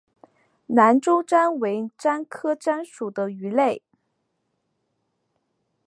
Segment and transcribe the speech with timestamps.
[0.65, 3.83] 兰州鲇为鲇科鲇属的鱼类。